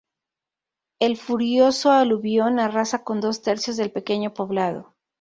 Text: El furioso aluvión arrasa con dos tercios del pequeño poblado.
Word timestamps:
El 0.99 1.15
furioso 1.15 1.91
aluvión 1.91 2.57
arrasa 2.57 3.03
con 3.03 3.21
dos 3.21 3.43
tercios 3.43 3.77
del 3.77 3.91
pequeño 3.91 4.33
poblado. 4.33 4.95